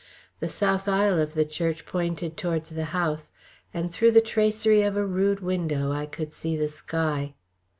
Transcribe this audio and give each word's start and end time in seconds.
The 0.39 0.49
south 0.49 0.87
aisle 0.87 1.19
of 1.19 1.35
the 1.35 1.45
church 1.45 1.85
pointed 1.85 2.35
towards 2.35 2.71
the 2.71 2.85
house, 2.85 3.31
and 3.71 3.93
through 3.93 4.13
the 4.13 4.19
tracery 4.19 4.81
of 4.81 4.97
a 4.97 5.05
rude 5.05 5.41
window 5.41 5.91
I 5.91 6.07
could 6.07 6.33
see 6.33 6.57
the 6.57 6.69
sky. 6.69 7.35